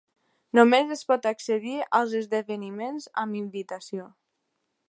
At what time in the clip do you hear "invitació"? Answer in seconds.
3.45-4.13